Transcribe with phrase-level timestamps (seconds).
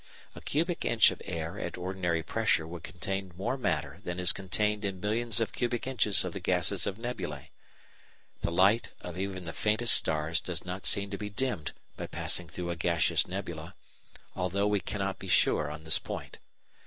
[0.33, 4.83] A cubic inch of air at ordinary pressure would contain more matter than is contained
[4.83, 7.49] in millions of cubic inches of the gases of nebulæ.
[8.41, 12.49] The light of even the faintest stars does not seem to be dimmed by passing
[12.49, 13.75] through a gaseous nebula,
[14.35, 16.39] although we cannot be sure on this point.